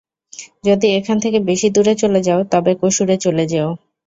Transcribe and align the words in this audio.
যদি 0.63 0.87
এখান 0.97 1.17
থেকে 1.19 1.39
বেশি 1.49 1.67
দূরে 1.75 1.93
চলে 2.01 2.19
যাও, 2.27 2.39
তবে 2.53 2.71
কসুরে 2.81 3.15
চলে 3.25 3.43
যেও। 3.51 3.69